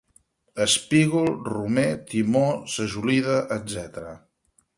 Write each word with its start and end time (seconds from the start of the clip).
Espígol, 0.63 1.29
romer, 1.49 1.91
timó, 2.15 2.43
sajolida, 2.77 3.37
etc. 3.59 4.11